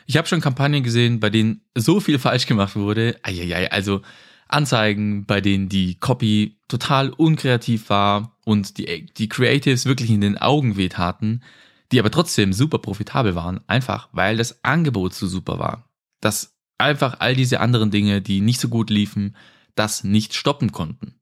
Ich 0.06 0.16
habe 0.16 0.28
schon 0.28 0.40
Kampagnen 0.40 0.84
gesehen, 0.84 1.18
bei 1.18 1.30
denen 1.30 1.62
so 1.74 1.98
viel 1.98 2.18
falsch 2.18 2.46
gemacht 2.46 2.76
wurde. 2.76 3.18
Eieiei, 3.22 3.72
also 3.72 4.02
Anzeigen, 4.46 5.26
bei 5.26 5.40
denen 5.40 5.68
die 5.68 5.96
Copy 5.96 6.58
total 6.68 7.10
unkreativ 7.10 7.90
war 7.90 8.36
und 8.44 8.78
die, 8.78 9.06
die 9.06 9.28
Creatives 9.28 9.86
wirklich 9.86 10.10
in 10.10 10.20
den 10.20 10.38
Augen 10.38 10.76
wehtaten, 10.76 11.42
die 11.90 11.98
aber 11.98 12.12
trotzdem 12.12 12.52
super 12.52 12.78
profitabel 12.78 13.34
waren, 13.34 13.60
einfach 13.66 14.08
weil 14.12 14.36
das 14.36 14.62
Angebot 14.64 15.14
so 15.14 15.26
super 15.26 15.58
war. 15.58 15.88
Dass 16.20 16.55
einfach 16.78 17.20
all 17.20 17.34
diese 17.34 17.60
anderen 17.60 17.90
Dinge, 17.90 18.22
die 18.22 18.40
nicht 18.40 18.60
so 18.60 18.68
gut 18.68 18.90
liefen, 18.90 19.36
das 19.74 20.04
nicht 20.04 20.34
stoppen 20.34 20.72
konnten. 20.72 21.14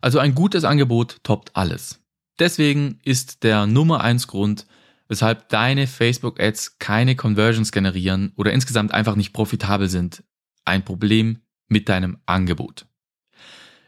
Also 0.00 0.18
ein 0.18 0.34
gutes 0.34 0.64
Angebot 0.64 1.18
toppt 1.22 1.56
alles. 1.56 2.00
Deswegen 2.38 2.98
ist 3.04 3.42
der 3.42 3.66
Nummer 3.66 4.00
eins 4.00 4.26
Grund, 4.26 4.66
weshalb 5.08 5.48
deine 5.50 5.86
Facebook-Ads 5.86 6.78
keine 6.78 7.16
Conversions 7.16 7.72
generieren 7.72 8.32
oder 8.36 8.52
insgesamt 8.52 8.94
einfach 8.94 9.16
nicht 9.16 9.32
profitabel 9.32 9.88
sind, 9.88 10.24
ein 10.64 10.84
Problem 10.84 11.40
mit 11.68 11.88
deinem 11.88 12.18
Angebot. 12.26 12.86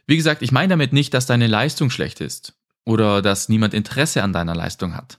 Wie 0.06 0.16
gesagt, 0.16 0.42
ich 0.42 0.52
meine 0.52 0.68
damit 0.68 0.92
nicht, 0.92 1.14
dass 1.14 1.26
deine 1.26 1.46
Leistung 1.46 1.90
schlecht 1.90 2.20
ist 2.20 2.54
oder 2.84 3.22
dass 3.22 3.48
niemand 3.48 3.72
Interesse 3.72 4.22
an 4.22 4.32
deiner 4.32 4.54
Leistung 4.54 4.94
hat. 4.94 5.18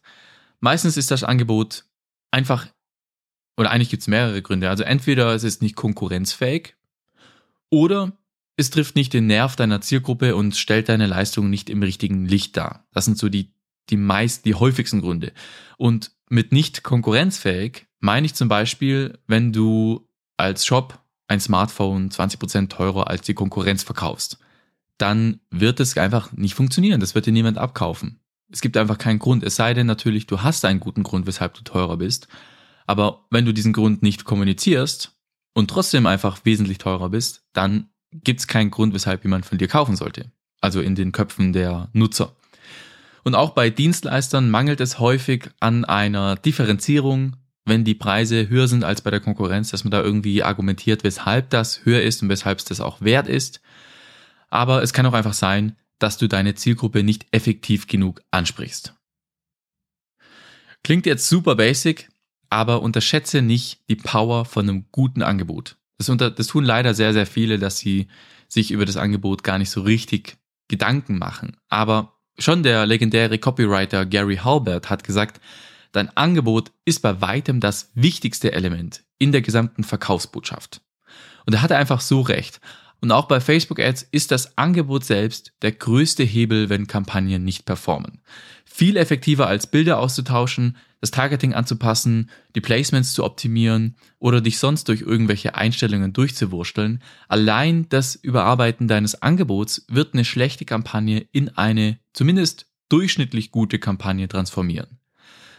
Meistens 0.59 0.97
ist 0.97 1.09
das 1.09 1.23
Angebot 1.23 1.85
einfach, 2.31 2.67
oder 3.57 3.71
eigentlich 3.71 3.89
gibt 3.89 4.01
es 4.01 4.07
mehrere 4.07 4.41
Gründe. 4.41 4.69
Also 4.69 4.83
entweder 4.83 5.33
es 5.33 5.43
ist 5.43 5.61
nicht 5.61 5.75
konkurrenzfähig 5.75 6.75
oder 7.69 8.13
es 8.55 8.69
trifft 8.69 8.95
nicht 8.95 9.13
den 9.13 9.27
Nerv 9.27 9.55
deiner 9.55 9.81
Zielgruppe 9.81 10.35
und 10.35 10.55
stellt 10.55 10.89
deine 10.89 11.07
Leistung 11.07 11.49
nicht 11.49 11.69
im 11.69 11.81
richtigen 11.81 12.25
Licht 12.25 12.55
dar. 12.55 12.85
Das 12.91 13.05
sind 13.05 13.17
so 13.17 13.29
die, 13.29 13.51
die 13.89 13.97
meist, 13.97 14.45
die 14.45 14.55
häufigsten 14.55 15.01
Gründe. 15.01 15.33
Und 15.77 16.11
mit 16.29 16.51
nicht 16.51 16.83
konkurrenzfähig 16.83 17.87
meine 17.99 18.25
ich 18.25 18.35
zum 18.35 18.49
Beispiel, 18.49 19.17
wenn 19.27 19.53
du 19.53 20.07
als 20.37 20.65
Shop 20.65 20.99
ein 21.27 21.39
Smartphone 21.39 22.09
20% 22.09 22.69
teurer 22.69 23.07
als 23.07 23.21
die 23.21 23.33
Konkurrenz 23.33 23.83
verkaufst, 23.83 24.37
dann 24.97 25.39
wird 25.49 25.79
es 25.79 25.97
einfach 25.97 26.31
nicht 26.33 26.53
funktionieren. 26.53 26.99
Das 26.99 27.15
wird 27.15 27.25
dir 27.25 27.31
niemand 27.31 27.57
abkaufen. 27.57 28.19
Es 28.51 28.61
gibt 28.61 28.77
einfach 28.77 28.99
keinen 28.99 29.19
Grund, 29.19 29.43
es 29.43 29.55
sei 29.55 29.73
denn 29.73 29.87
natürlich, 29.87 30.27
du 30.27 30.43
hast 30.43 30.63
einen 30.65 30.79
guten 30.79 31.01
Grund, 31.01 31.25
weshalb 31.25 31.55
du 31.55 31.63
teurer 31.63 31.97
bist. 31.97 32.27
Aber 32.85 33.25
wenn 33.29 33.45
du 33.45 33.53
diesen 33.53 33.73
Grund 33.73 34.03
nicht 34.03 34.25
kommunizierst 34.25 35.15
und 35.53 35.69
trotzdem 35.69 36.05
einfach 36.05 36.45
wesentlich 36.45 36.77
teurer 36.77 37.09
bist, 37.09 37.43
dann 37.53 37.89
gibt 38.11 38.39
es 38.41 38.47
keinen 38.47 38.71
Grund, 38.71 38.93
weshalb 38.93 39.23
jemand 39.23 39.45
von 39.45 39.57
dir 39.57 39.67
kaufen 39.67 39.95
sollte. 39.95 40.31
Also 40.61 40.81
in 40.81 40.95
den 40.95 41.11
Köpfen 41.11 41.53
der 41.53 41.89
Nutzer. 41.93 42.35
Und 43.23 43.35
auch 43.35 43.51
bei 43.51 43.69
Dienstleistern 43.69 44.49
mangelt 44.49 44.81
es 44.81 44.99
häufig 44.99 45.49
an 45.59 45.85
einer 45.85 46.35
Differenzierung, 46.35 47.37
wenn 47.65 47.85
die 47.85 47.95
Preise 47.95 48.49
höher 48.49 48.67
sind 48.67 48.83
als 48.83 49.01
bei 49.01 49.11
der 49.11 49.21
Konkurrenz, 49.21 49.71
dass 49.71 49.85
man 49.85 49.91
da 49.91 50.01
irgendwie 50.01 50.43
argumentiert, 50.43 51.03
weshalb 51.03 51.49
das 51.49 51.85
höher 51.85 52.01
ist 52.01 52.21
und 52.21 52.29
weshalb 52.29 52.59
es 52.59 52.65
das 52.65 52.81
auch 52.81 53.01
wert 53.01 53.27
ist. 53.27 53.61
Aber 54.49 54.83
es 54.83 54.91
kann 54.91 55.05
auch 55.05 55.13
einfach 55.13 55.33
sein, 55.33 55.77
dass 55.99 56.17
du 56.17 56.27
deine 56.27 56.55
Zielgruppe 56.55 57.03
nicht 57.03 57.25
effektiv 57.31 57.87
genug 57.87 58.21
ansprichst. 58.31 58.93
Klingt 60.83 61.05
jetzt 61.05 61.29
super 61.29 61.55
basic, 61.55 62.09
aber 62.53 62.83
unterschätze 62.83 63.41
nicht 63.41 63.79
die 63.89 63.95
Power 63.95 64.45
von 64.45 64.69
einem 64.69 64.85
guten 64.91 65.23
Angebot. 65.23 65.77
Das, 65.97 66.09
unter, 66.09 66.29
das 66.29 66.47
tun 66.47 66.63
leider 66.63 66.93
sehr, 66.93 67.11
sehr 67.11 67.25
viele, 67.25 67.57
dass 67.57 67.79
sie 67.79 68.07
sich 68.47 68.71
über 68.71 68.85
das 68.85 68.95
Angebot 68.95 69.43
gar 69.43 69.57
nicht 69.57 69.71
so 69.71 69.81
richtig 69.81 70.37
Gedanken 70.67 71.17
machen. 71.17 71.57
Aber 71.67 72.19
schon 72.37 72.61
der 72.61 72.85
legendäre 72.85 73.39
Copywriter 73.39 74.05
Gary 74.05 74.37
Halbert 74.37 74.91
hat 74.91 75.03
gesagt, 75.03 75.41
dein 75.93 76.15
Angebot 76.15 76.71
ist 76.85 77.01
bei 77.01 77.21
weitem 77.21 77.59
das 77.59 77.91
wichtigste 77.95 78.51
Element 78.51 79.03
in 79.17 79.31
der 79.31 79.41
gesamten 79.41 79.83
Verkaufsbotschaft. 79.83 80.81
Und 81.45 81.53
er 81.53 81.61
hatte 81.63 81.75
einfach 81.75 82.01
so 82.01 82.21
recht. 82.21 82.61
Und 83.03 83.11
auch 83.11 83.25
bei 83.25 83.41
Facebook 83.41 83.81
Ads 83.81 84.07
ist 84.11 84.31
das 84.31 84.57
Angebot 84.57 85.03
selbst 85.03 85.51
der 85.61 85.73
größte 85.73 86.23
Hebel, 86.23 86.69
wenn 86.69 86.87
Kampagnen 86.87 87.43
nicht 87.43 87.65
performen. 87.65 88.21
Viel 88.63 88.95
effektiver 88.95 89.45
als 89.45 89.67
Bilder 89.67 89.99
auszutauschen, 89.99 90.77
das 91.01 91.11
Targeting 91.11 91.53
anzupassen, 91.53 92.29
die 92.55 92.61
Placements 92.61 93.11
zu 93.11 93.25
optimieren 93.25 93.97
oder 94.19 94.39
dich 94.39 94.57
sonst 94.57 94.87
durch 94.87 95.01
irgendwelche 95.01 95.55
Einstellungen 95.55 96.13
durchzuwursteln. 96.13 97.03
Allein 97.27 97.89
das 97.89 98.15
Überarbeiten 98.15 98.87
deines 98.87 99.21
Angebots 99.21 99.85
wird 99.89 100.13
eine 100.13 100.23
schlechte 100.23 100.63
Kampagne 100.63 101.27
in 101.33 101.49
eine 101.57 101.99
zumindest 102.13 102.67
durchschnittlich 102.87 103.51
gute 103.51 103.79
Kampagne 103.79 104.29
transformieren. 104.29 104.97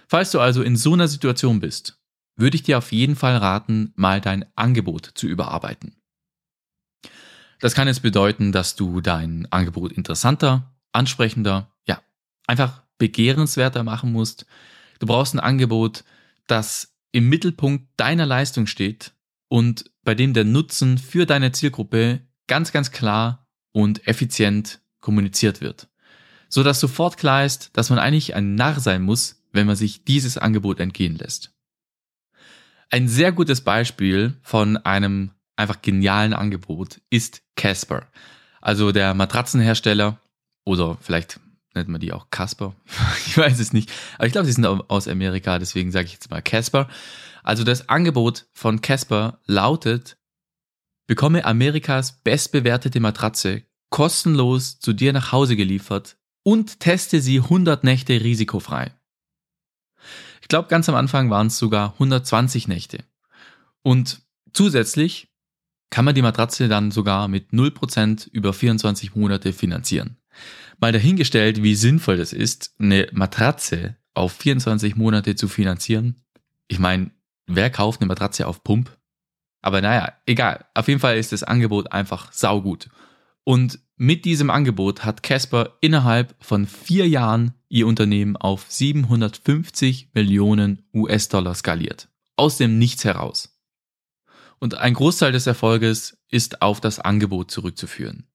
Falls 0.08 0.30
du 0.30 0.40
also 0.40 0.62
in 0.62 0.76
so 0.76 0.94
einer 0.94 1.08
Situation 1.08 1.60
bist, 1.60 1.98
würde 2.36 2.56
ich 2.56 2.62
dir 2.62 2.78
auf 2.78 2.90
jeden 2.90 3.16
Fall 3.16 3.36
raten, 3.36 3.92
mal 3.96 4.22
dein 4.22 4.46
Angebot 4.56 5.10
zu 5.14 5.26
überarbeiten. 5.26 5.94
Das 7.61 7.75
kann 7.75 7.88
jetzt 7.88 8.02
bedeuten, 8.02 8.52
dass 8.52 8.76
du 8.76 9.00
dein 9.00 9.46
Angebot 9.50 9.92
interessanter, 9.92 10.73
ansprechender, 10.92 11.70
ja, 11.87 12.00
einfach 12.46 12.82
begehrenswerter 12.99 13.82
machen 13.82 14.12
musst. 14.12 14.46
Du 14.99 15.06
brauchst 15.06 15.34
ein 15.34 15.40
Angebot, 15.40 16.04
das 16.46 16.94
im 17.12 17.28
Mittelpunkt 17.28 17.88
deiner 17.96 18.26
Leistung 18.26 18.66
steht 18.66 19.12
und 19.49 19.90
bei 20.02 20.14
dem 20.14 20.34
der 20.34 20.44
Nutzen 20.44 20.99
für 20.99 21.26
deine 21.26 21.52
Zielgruppe 21.52 22.20
ganz, 22.46 22.73
ganz 22.73 22.90
klar 22.90 23.46
und 23.73 24.06
effizient 24.06 24.80
kommuniziert 25.00 25.61
wird. 25.61 25.88
So 26.49 26.62
dass 26.62 26.80
sofort 26.80 27.16
klar 27.16 27.44
ist, 27.44 27.70
dass 27.76 27.90
man 27.90 27.99
eigentlich 27.99 28.34
ein 28.34 28.54
Narr 28.54 28.80
sein 28.80 29.02
muss, 29.02 29.42
wenn 29.52 29.66
man 29.66 29.76
sich 29.76 30.04
dieses 30.04 30.38
Angebot 30.38 30.80
entgehen 30.80 31.16
lässt. 31.16 31.52
Ein 32.90 33.08
sehr 33.08 33.32
gutes 33.32 33.62
Beispiel 33.62 34.34
von 34.42 34.76
einem 34.76 35.32
einfach 35.56 35.82
genialen 35.82 36.32
Angebot 36.32 37.00
ist 37.11 37.42
Casper. 37.56 38.08
Also 38.61 38.92
der 38.92 39.14
Matratzenhersteller 39.14 40.18
oder 40.64 40.96
vielleicht 41.00 41.40
nennt 41.75 41.88
man 41.88 42.00
die 42.00 42.12
auch 42.12 42.30
Casper. 42.30 42.75
ich 43.26 43.37
weiß 43.37 43.61
es 43.61 43.73
nicht. 43.73 43.90
Aber 44.16 44.26
ich 44.26 44.32
glaube, 44.32 44.46
sie 44.46 44.52
sind 44.52 44.66
aus 44.66 45.08
Amerika, 45.08 45.58
deswegen 45.58 45.90
sage 45.90 46.06
ich 46.06 46.12
jetzt 46.12 46.30
mal 46.30 46.42
Casper. 46.42 46.88
Also 47.42 47.62
das 47.64 47.88
Angebot 47.88 48.46
von 48.54 48.80
Casper 48.80 49.40
lautet, 49.46 50.16
bekomme 51.06 51.44
Amerikas 51.44 52.23
bestbewertete 52.23 53.00
Matratze 53.00 53.64
kostenlos 53.90 54.80
zu 54.80 54.92
dir 54.92 55.12
nach 55.12 55.30
Hause 55.30 55.56
geliefert 55.56 56.16
und 56.42 56.80
teste 56.80 57.20
sie 57.20 57.38
100 57.38 57.84
Nächte 57.84 58.20
risikofrei. 58.25 58.92
Ich 60.42 60.49
glaube, 60.49 60.68
ganz 60.68 60.88
am 60.88 60.94
Anfang 60.94 61.30
waren 61.30 61.46
es 61.46 61.58
sogar 61.58 61.92
120 61.94 62.66
Nächte. 62.66 63.04
Und 63.82 64.23
zusätzlich 64.52 65.33
kann 65.94 66.04
man 66.04 66.16
die 66.16 66.22
Matratze 66.22 66.66
dann 66.66 66.90
sogar 66.90 67.28
mit 67.28 67.52
0% 67.52 68.28
über 68.32 68.52
24 68.52 69.14
Monate 69.14 69.52
finanzieren. 69.52 70.16
Mal 70.80 70.90
dahingestellt, 70.90 71.62
wie 71.62 71.76
sinnvoll 71.76 72.16
das 72.16 72.32
ist, 72.32 72.74
eine 72.80 73.06
Matratze 73.12 73.94
auf 74.12 74.32
24 74.32 74.96
Monate 74.96 75.36
zu 75.36 75.46
finanzieren. 75.46 76.24
Ich 76.66 76.80
meine, 76.80 77.12
wer 77.46 77.70
kauft 77.70 78.00
eine 78.00 78.08
Matratze 78.08 78.48
auf 78.48 78.64
Pump? 78.64 78.90
Aber 79.62 79.80
naja, 79.80 80.12
egal. 80.26 80.64
Auf 80.74 80.88
jeden 80.88 80.98
Fall 80.98 81.16
ist 81.16 81.30
das 81.30 81.44
Angebot 81.44 81.92
einfach 81.92 82.32
saugut. 82.32 82.88
Und 83.44 83.78
mit 83.96 84.24
diesem 84.24 84.50
Angebot 84.50 85.04
hat 85.04 85.22
Casper 85.22 85.78
innerhalb 85.80 86.34
von 86.40 86.66
vier 86.66 87.08
Jahren 87.08 87.54
ihr 87.68 87.86
Unternehmen 87.86 88.36
auf 88.36 88.66
750 88.68 90.08
Millionen 90.12 90.88
US-Dollar 90.92 91.54
skaliert. 91.54 92.08
Aus 92.34 92.56
dem 92.56 92.80
Nichts 92.80 93.04
heraus. 93.04 93.53
Und 94.64 94.78
ein 94.78 94.94
Großteil 94.94 95.30
des 95.30 95.47
Erfolges 95.47 96.16
ist 96.30 96.62
auf 96.62 96.80
das 96.80 96.99
Angebot 96.99 97.50
zurückzuführen. 97.50 98.30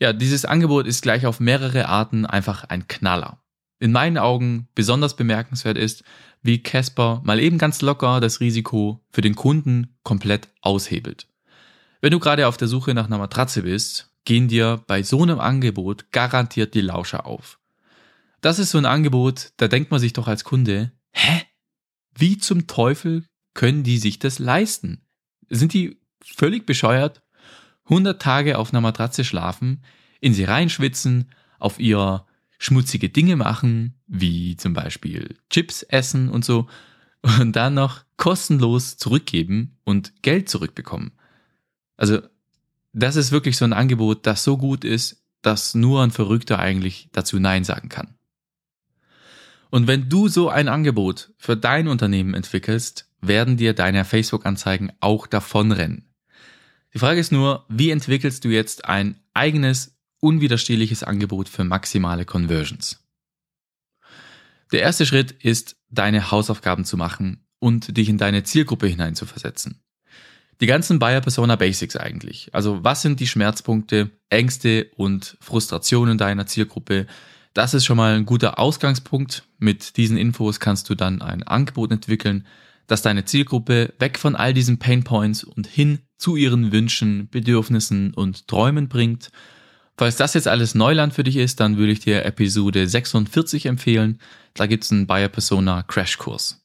Ja, 0.00 0.12
dieses 0.12 0.44
Angebot 0.44 0.88
ist 0.88 1.02
gleich 1.02 1.24
auf 1.24 1.38
mehrere 1.38 1.86
Arten 1.86 2.26
einfach 2.26 2.64
ein 2.64 2.88
Knaller. 2.88 3.44
In 3.78 3.92
meinen 3.92 4.18
Augen 4.18 4.66
besonders 4.74 5.14
bemerkenswert 5.14 5.78
ist, 5.78 6.02
wie 6.42 6.64
Casper 6.64 7.20
mal 7.22 7.38
eben 7.38 7.58
ganz 7.58 7.80
locker 7.80 8.18
das 8.18 8.40
Risiko 8.40 9.04
für 9.12 9.20
den 9.20 9.36
Kunden 9.36 9.96
komplett 10.02 10.48
aushebelt. 10.62 11.28
Wenn 12.00 12.10
du 12.10 12.18
gerade 12.18 12.48
auf 12.48 12.56
der 12.56 12.66
Suche 12.66 12.92
nach 12.92 13.06
einer 13.06 13.18
Matratze 13.18 13.62
bist, 13.62 14.10
gehen 14.24 14.48
dir 14.48 14.82
bei 14.88 15.04
so 15.04 15.22
einem 15.22 15.38
Angebot 15.38 16.10
garantiert 16.10 16.74
die 16.74 16.80
Lauscher 16.80 17.24
auf. 17.24 17.60
Das 18.40 18.58
ist 18.58 18.70
so 18.70 18.78
ein 18.78 18.86
Angebot, 18.86 19.52
da 19.58 19.68
denkt 19.68 19.92
man 19.92 20.00
sich 20.00 20.12
doch 20.12 20.26
als 20.26 20.42
Kunde, 20.42 20.90
hä? 21.12 21.42
Wie 22.18 22.36
zum 22.36 22.66
Teufel 22.66 23.26
können 23.54 23.84
die 23.84 23.98
sich 23.98 24.18
das 24.18 24.40
leisten? 24.40 25.06
Sind 25.54 25.74
die 25.74 25.98
völlig 26.24 26.64
bescheuert? 26.64 27.22
100 27.84 28.20
Tage 28.20 28.58
auf 28.58 28.72
einer 28.72 28.80
Matratze 28.80 29.22
schlafen, 29.22 29.84
in 30.20 30.32
sie 30.32 30.44
reinschwitzen, 30.44 31.30
auf 31.58 31.78
ihr 31.78 32.24
schmutzige 32.58 33.10
Dinge 33.10 33.36
machen, 33.36 33.94
wie 34.06 34.56
zum 34.56 34.72
Beispiel 34.72 35.36
Chips 35.50 35.82
essen 35.82 36.28
und 36.30 36.44
so, 36.44 36.68
und 37.22 37.54
dann 37.54 37.74
noch 37.74 38.04
kostenlos 38.16 38.96
zurückgeben 38.96 39.76
und 39.84 40.22
Geld 40.22 40.48
zurückbekommen. 40.48 41.12
Also, 41.96 42.20
das 42.94 43.16
ist 43.16 43.30
wirklich 43.30 43.56
so 43.56 43.64
ein 43.64 43.72
Angebot, 43.74 44.26
das 44.26 44.44
so 44.44 44.56
gut 44.56 44.84
ist, 44.84 45.22
dass 45.42 45.74
nur 45.74 46.02
ein 46.02 46.10
Verrückter 46.12 46.58
eigentlich 46.58 47.08
dazu 47.12 47.38
Nein 47.38 47.64
sagen 47.64 47.88
kann. 47.88 48.14
Und 49.70 49.86
wenn 49.86 50.08
du 50.08 50.28
so 50.28 50.48
ein 50.48 50.68
Angebot 50.68 51.32
für 51.36 51.56
dein 51.56 51.88
Unternehmen 51.88 52.34
entwickelst, 52.34 53.11
werden 53.22 53.56
dir 53.56 53.72
deine 53.72 54.04
Facebook-Anzeigen 54.04 54.92
auch 55.00 55.26
davonrennen. 55.26 56.12
Die 56.92 56.98
Frage 56.98 57.20
ist 57.20 57.32
nur, 57.32 57.64
wie 57.68 57.90
entwickelst 57.90 58.44
du 58.44 58.48
jetzt 58.48 58.84
ein 58.84 59.16
eigenes, 59.32 59.96
unwiderstehliches 60.20 61.02
Angebot 61.02 61.48
für 61.48 61.64
maximale 61.64 62.24
Conversions? 62.24 63.02
Der 64.72 64.82
erste 64.82 65.06
Schritt 65.06 65.32
ist, 65.32 65.76
deine 65.90 66.30
Hausaufgaben 66.30 66.84
zu 66.84 66.96
machen 66.96 67.44
und 67.58 67.96
dich 67.96 68.08
in 68.08 68.18
deine 68.18 68.42
Zielgruppe 68.42 68.86
hineinzuversetzen. 68.86 69.80
Die 70.60 70.66
ganzen 70.66 70.98
Buyer 70.98 71.20
Persona 71.20 71.56
Basics 71.56 71.96
eigentlich. 71.96 72.54
Also 72.54 72.84
was 72.84 73.02
sind 73.02 73.20
die 73.20 73.26
Schmerzpunkte, 73.26 74.10
Ängste 74.30 74.90
und 74.96 75.36
Frustrationen 75.40 76.18
deiner 76.18 76.46
Zielgruppe? 76.46 77.06
Das 77.52 77.74
ist 77.74 77.84
schon 77.84 77.96
mal 77.96 78.14
ein 78.14 78.26
guter 78.26 78.58
Ausgangspunkt. 78.58 79.44
Mit 79.58 79.96
diesen 79.96 80.16
Infos 80.16 80.60
kannst 80.60 80.88
du 80.88 80.94
dann 80.94 81.20
ein 81.20 81.42
Angebot 81.42 81.90
entwickeln, 81.90 82.46
das 82.92 83.02
deine 83.02 83.24
Zielgruppe 83.24 83.94
weg 83.98 84.18
von 84.18 84.36
all 84.36 84.52
diesen 84.52 84.78
Pain 84.78 85.02
Points 85.02 85.44
und 85.44 85.66
hin 85.66 86.00
zu 86.18 86.36
ihren 86.36 86.72
Wünschen, 86.72 87.28
Bedürfnissen 87.30 88.12
und 88.12 88.46
Träumen 88.48 88.88
bringt. 88.88 89.30
Falls 89.96 90.16
das 90.16 90.34
jetzt 90.34 90.46
alles 90.46 90.74
Neuland 90.74 91.14
für 91.14 91.24
dich 91.24 91.36
ist, 91.36 91.58
dann 91.58 91.78
würde 91.78 91.92
ich 91.92 92.00
dir 92.00 92.24
Episode 92.26 92.86
46 92.86 93.66
empfehlen. 93.66 94.20
Da 94.54 94.66
gibt's 94.66 94.92
einen 94.92 95.06
Buyer 95.06 95.28
Persona 95.28 95.82
Crashkurs. 95.82 96.64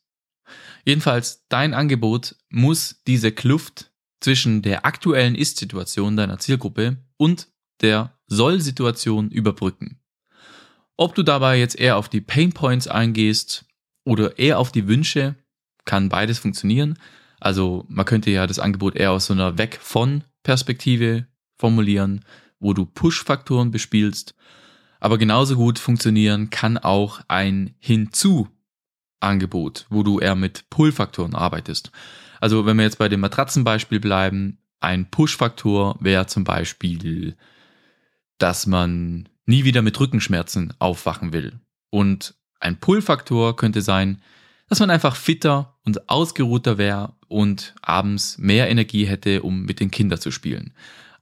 Jedenfalls, 0.86 1.46
dein 1.48 1.74
Angebot 1.74 2.36
muss 2.50 3.02
diese 3.08 3.32
Kluft 3.32 3.92
zwischen 4.20 4.62
der 4.62 4.86
aktuellen 4.86 5.36
Ist-Situation 5.36 6.18
deiner 6.18 6.40
Zielgruppe 6.40 6.98
und 7.16 7.48
der 7.82 8.18
Soll-Situation 8.28 9.32
überbrücken. 9.32 10.02
Ob 10.98 11.16
du 11.16 11.24
dabei 11.24 11.58
jetzt 11.58 11.80
eher 11.80 11.96
auf 11.96 12.10
die 12.10 12.22
Pain 12.22 12.52
Points 12.52 12.88
eingehst 12.88 13.66
oder 14.04 14.38
eher 14.40 14.60
auf 14.60 14.72
die 14.72 14.88
Wünsche, 14.88 15.36
kann 15.88 16.10
beides 16.10 16.38
funktionieren. 16.38 17.00
Also 17.40 17.86
man 17.90 18.06
könnte 18.06 18.30
ja 18.30 18.46
das 18.46 18.60
Angebot 18.60 18.96
eher 18.96 19.12
aus 19.12 19.26
so 19.26 19.34
einer 19.34 19.58
Weg 19.58 19.80
von 19.82 20.24
Perspektive 20.44 21.26
formulieren, 21.58 22.24
wo 22.60 22.74
du 22.74 22.86
Push-Faktoren 22.86 23.72
bespielst. 23.72 24.36
Aber 25.00 25.18
genauso 25.18 25.56
gut 25.56 25.80
funktionieren 25.80 26.52
kann 26.52 26.78
auch 26.78 27.22
ein 27.28 27.74
Hinzu 27.80 28.48
Angebot, 29.20 29.86
wo 29.90 30.04
du 30.04 30.20
eher 30.20 30.36
mit 30.36 30.70
Pull-Faktoren 30.70 31.36
arbeitest. 31.36 31.92
Also 32.40 32.66
wenn 32.66 32.78
wir 32.78 32.84
jetzt 32.84 33.00
bei 33.00 33.10
dem 33.10 33.20
Matratzenbeispiel 33.20 34.00
bleiben, 34.00 34.60
ein 34.80 35.10
Push-Faktor 35.10 35.98
wäre 36.00 36.28
zum 36.28 36.44
Beispiel, 36.44 37.36
dass 38.38 38.68
man 38.68 39.28
nie 39.46 39.64
wieder 39.64 39.82
mit 39.82 40.00
Rückenschmerzen 40.00 40.74
aufwachen 40.78 41.34
will. 41.34 41.60
Und 41.90 42.36
ein 42.60 42.80
Pull-Faktor 42.80 43.56
könnte 43.56 43.82
sein, 43.82 44.22
dass 44.70 44.80
man 44.80 44.90
einfach 44.90 45.16
fitter 45.16 45.78
und 45.84 46.10
ausgeruhter 46.10 46.78
wäre 46.78 47.14
und 47.28 47.74
abends 47.82 48.38
mehr 48.38 48.70
Energie 48.70 49.06
hätte, 49.06 49.44
um 49.44 49.64
mit 49.64 49.80
den 49.80 49.92
Kindern 49.92 50.20
zu 50.20 50.32
spielen. 50.32 50.74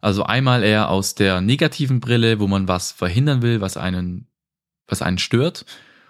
Also 0.01 0.23
einmal 0.23 0.63
eher 0.63 0.89
aus 0.89 1.15
der 1.15 1.41
negativen 1.41 1.99
Brille, 1.99 2.39
wo 2.39 2.47
man 2.47 2.67
was 2.67 2.91
verhindern 2.91 3.41
will, 3.41 3.61
was 3.61 3.77
einen, 3.77 4.27
was 4.87 5.01
einen 5.01 5.17
stört. 5.17 5.65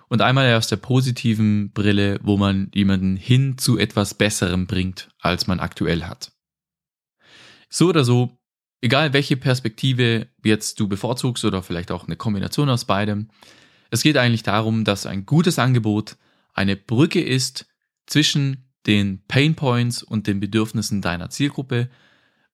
Und 0.07 0.21
einmal 0.21 0.45
eher 0.45 0.57
aus 0.57 0.67
der 0.67 0.75
positiven 0.77 1.71
Brille, 1.71 2.19
wo 2.21 2.37
man 2.37 2.69
jemanden 2.73 3.15
hin 3.15 3.57
zu 3.57 3.77
etwas 3.77 4.13
Besserem 4.13 4.67
bringt, 4.67 5.09
als 5.19 5.47
man 5.47 5.59
aktuell 5.59 6.03
hat. 6.03 6.31
So 7.69 7.87
oder 7.87 8.03
so, 8.03 8.37
egal 8.81 9.13
welche 9.13 9.35
Perspektive 9.35 10.27
jetzt 10.43 10.79
du 10.79 10.87
bevorzugst 10.87 11.43
oder 11.43 11.63
vielleicht 11.63 11.91
auch 11.91 12.05
eine 12.05 12.15
Kombination 12.15 12.69
aus 12.69 12.85
beidem, 12.85 13.29
es 13.89 14.03
geht 14.03 14.17
eigentlich 14.17 14.43
darum, 14.43 14.83
dass 14.83 15.05
ein 15.05 15.25
gutes 15.25 15.57
Angebot 15.57 16.17
eine 16.55 16.75
Brücke 16.75 17.21
ist 17.21 17.67
zwischen 18.07 18.71
den 18.87 19.23
Pain 19.27 19.55
Points 19.55 20.01
und 20.01 20.25
den 20.25 20.39
Bedürfnissen 20.39 21.01
deiner 21.01 21.29
Zielgruppe. 21.29 21.89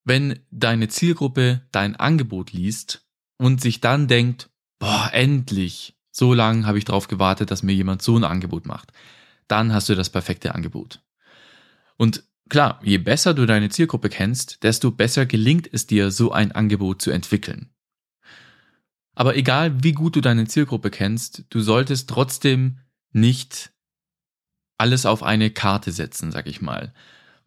Wenn 0.03 0.39
deine 0.49 0.87
Zielgruppe 0.87 1.61
dein 1.71 1.95
Angebot 1.95 2.51
liest 2.51 3.05
und 3.37 3.61
sich 3.61 3.79
dann 3.79 4.07
denkt, 4.07 4.49
boah, 4.79 5.11
endlich, 5.13 5.95
so 6.09 6.33
lange 6.33 6.65
habe 6.65 6.79
ich 6.79 6.85
darauf 6.85 7.07
gewartet, 7.07 7.51
dass 7.51 7.63
mir 7.63 7.73
jemand 7.73 8.01
so 8.01 8.17
ein 8.17 8.23
Angebot 8.23 8.65
macht, 8.65 8.91
dann 9.47 9.71
hast 9.71 9.87
du 9.89 9.95
das 9.95 10.09
perfekte 10.09 10.55
Angebot. 10.55 11.03
Und 11.97 12.23
klar, 12.49 12.79
je 12.83 12.97
besser 12.97 13.35
du 13.35 13.45
deine 13.45 13.69
Zielgruppe 13.69 14.09
kennst, 14.09 14.63
desto 14.63 14.89
besser 14.89 15.27
gelingt 15.27 15.69
es 15.71 15.85
dir, 15.85 16.09
so 16.09 16.31
ein 16.31 16.51
Angebot 16.51 17.01
zu 17.01 17.11
entwickeln. 17.11 17.69
Aber 19.13 19.35
egal 19.35 19.83
wie 19.83 19.91
gut 19.91 20.15
du 20.15 20.21
deine 20.21 20.47
Zielgruppe 20.47 20.89
kennst, 20.89 21.45
du 21.49 21.59
solltest 21.59 22.09
trotzdem 22.09 22.79
nicht 23.11 23.71
alles 24.81 25.05
auf 25.05 25.21
eine 25.21 25.51
Karte 25.51 25.91
setzen, 25.91 26.31
sag 26.31 26.47
ich 26.47 26.59
mal. 26.59 26.91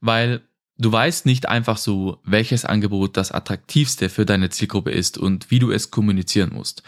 Weil 0.00 0.42
du 0.78 0.92
weißt 0.92 1.26
nicht 1.26 1.48
einfach 1.48 1.78
so, 1.78 2.20
welches 2.22 2.64
Angebot 2.64 3.16
das 3.16 3.32
attraktivste 3.32 4.08
für 4.08 4.24
deine 4.24 4.50
Zielgruppe 4.50 4.92
ist 4.92 5.18
und 5.18 5.50
wie 5.50 5.58
du 5.58 5.72
es 5.72 5.90
kommunizieren 5.90 6.50
musst. 6.54 6.84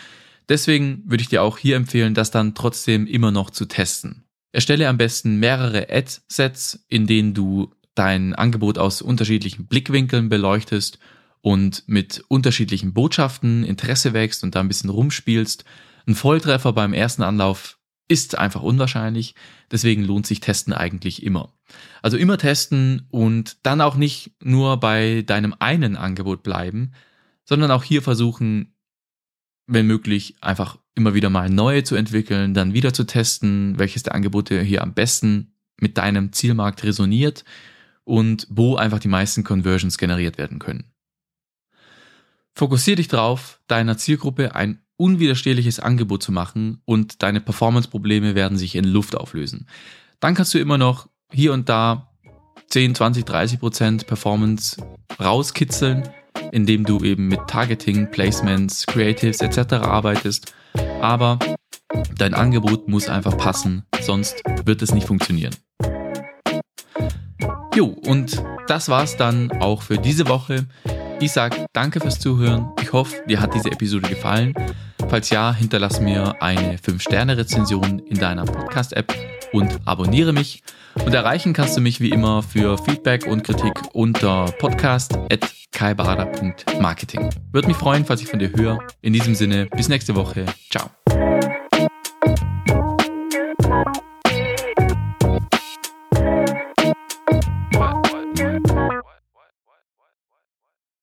Deswegen 0.49 1.03
würde 1.05 1.23
ich 1.23 1.29
dir 1.29 1.43
auch 1.43 1.59
hier 1.59 1.75
empfehlen, 1.75 2.15
das 2.15 2.31
dann 2.31 2.55
trotzdem 2.55 3.09
immer 3.09 3.33
noch 3.33 3.51
zu 3.51 3.67
testen. 3.67 4.23
Erstelle 4.53 4.89
am 4.89 4.99
besten 4.99 5.37
mehrere 5.37 5.89
Ad-Sets, 5.91 6.87
in 6.89 7.09
denen 7.09 7.35
du 7.35 7.75
dein 7.97 8.33
Angebot 8.33 8.79
aus 8.79 9.03
unterschiedlichen 9.03 9.67
Blickwinkeln 9.67 10.29
beleuchtest 10.29 11.01
und 11.41 11.83
mit 11.89 12.25
unterschiedlichen 12.29 12.93
Botschaften 12.93 13.65
Interesse 13.65 14.13
wächst 14.13 14.45
und 14.45 14.55
da 14.55 14.61
ein 14.61 14.69
bisschen 14.69 14.91
rumspielst. 14.91 15.65
Ein 16.07 16.15
Volltreffer 16.15 16.73
beim 16.73 16.93
ersten 16.93 17.23
Anlauf 17.23 17.76
ist 18.09 18.38
einfach 18.38 18.62
unwahrscheinlich. 18.62 19.35
Deswegen 19.71 20.05
lohnt 20.05 20.27
sich 20.27 20.40
Testen 20.40 20.73
eigentlich 20.73 21.23
immer. 21.23 21.53
Also 22.03 22.16
immer 22.16 22.38
testen 22.38 23.07
und 23.11 23.59
dann 23.64 23.81
auch 23.81 23.97
nicht 23.97 24.33
nur 24.42 24.79
bei 24.79 25.23
deinem 25.23 25.55
einen 25.59 25.97
Angebot 25.97 26.42
bleiben, 26.42 26.92
sondern 27.45 27.71
auch 27.71 27.83
hier 27.83 28.03
versuchen, 28.03 28.75
wenn 29.66 29.87
möglich, 29.87 30.37
einfach 30.40 30.79
immer 30.95 31.14
wieder 31.14 31.31
mal 31.31 31.51
neue 31.51 31.83
zu 31.83 31.97
entwickeln, 31.97 32.55
dann 32.55 32.73
wieder 32.73 32.92
zu 32.92 33.05
testen, 33.05 33.79
welches 33.79 34.05
der 34.05 34.14
Angebote 34.14 34.61
hier 34.62 34.83
am 34.83 34.95
besten 34.95 35.55
mit 35.81 35.99
deinem 35.99 36.33
Zielmarkt 36.33 36.85
resoniert 36.85 37.45
und 38.05 38.47
wo 38.49 38.77
einfach 38.77 39.01
die 39.01 39.09
meisten 39.09 39.45
Conversions 39.45 39.99
generiert 39.99 40.38
werden 40.38 40.59
können. 40.59 40.85
Fokussier 42.55 42.97
dich 42.97 43.09
darauf, 43.09 43.61
deiner 43.66 43.99
Zielgruppe 43.99 44.55
ein 44.55 44.86
unwiderstehliches 44.97 45.81
Angebot 45.81 46.23
zu 46.23 46.33
machen 46.33 46.81
und 46.85 47.23
deine 47.23 47.41
Performance-Probleme 47.41 48.35
werden 48.35 48.59
sich 48.59 48.75
in 48.75 48.85
Luft 48.85 49.17
auflösen. 49.17 49.67
Dann 50.21 50.35
kannst 50.35 50.55
du 50.55 50.59
immer 50.59 50.79
noch 50.79 51.09
hier 51.33 51.53
und 51.53 51.69
da 51.69 52.11
10, 52.69 52.95
20, 52.95 53.25
30 53.25 53.61
Prozent 53.61 54.07
Performance 54.07 54.77
rauskitzeln, 55.21 56.09
indem 56.53 56.85
du 56.85 57.03
eben 57.05 57.29
mit 57.29 57.41
Targeting, 57.47 58.11
Placements, 58.11 58.87
Creatives 58.87 59.41
etc. 59.41 59.75
arbeitest. 59.75 60.55
Aber 61.01 61.39
dein 62.17 62.35
Angebot 62.35 62.89
muss 62.89 63.09
einfach 63.09 63.37
passen, 63.37 63.85
sonst 64.01 64.43
wird 64.65 64.83
es 64.83 64.93
nicht 64.93 65.07
funktionieren. 65.07 65.55
Jo, 67.75 67.87
und 67.87 68.43
das 68.69 68.89
war's 68.89 69.17
dann 69.17 69.53
auch 69.53 69.83
für 69.83 69.99
diese 69.99 70.29
Woche. 70.29 70.67
Ich 71.20 71.33
sage 71.33 71.66
danke 71.72 72.00
fürs 72.00 72.20
Zuhören. 72.20 72.68
Ich 72.83 72.92
hoffe, 72.92 73.22
dir 73.26 73.40
hat 73.40 73.55
diese 73.55 73.70
Episode 73.70 74.07
gefallen. 74.09 74.52
Falls 75.09 75.31
ja, 75.31 75.55
hinterlass 75.55 76.00
mir 76.00 76.35
eine 76.42 76.76
5-Sterne-Rezension 76.76 78.00
in 78.00 78.18
deiner 78.18 78.44
Podcast-App 78.44 79.14
und 79.52 79.79
abonniere 79.85 80.33
mich. 80.33 80.64
Und 81.05 81.14
erreichen 81.14 81.52
kannst 81.52 81.76
du 81.76 81.81
mich 81.81 82.00
wie 82.00 82.11
immer 82.11 82.42
für 82.42 82.76
Feedback 82.79 83.26
und 83.26 83.44
Kritik 83.44 83.74
unter 83.92 84.46
podcast.kaibarada.marketing. 84.59 87.31
Würde 87.52 87.68
mich 87.68 87.76
freuen, 87.76 88.05
falls 88.05 88.22
ich 88.22 88.29
von 88.29 88.38
dir 88.38 88.50
höre. 88.55 88.79
In 89.02 89.12
diesem 89.12 89.35
Sinne, 89.35 89.66
bis 89.66 89.88
nächste 89.88 90.14
Woche. 90.14 90.46
Ciao. 90.70 90.90